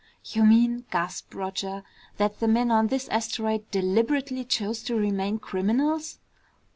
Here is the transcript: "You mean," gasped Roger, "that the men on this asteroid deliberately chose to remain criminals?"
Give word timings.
"You 0.31 0.43
mean," 0.45 0.85
gasped 0.89 1.35
Roger, 1.35 1.83
"that 2.17 2.39
the 2.39 2.47
men 2.47 2.71
on 2.71 2.87
this 2.87 3.07
asteroid 3.09 3.69
deliberately 3.69 4.43
chose 4.43 4.81
to 4.85 4.95
remain 4.95 5.37
criminals?" 5.37 6.17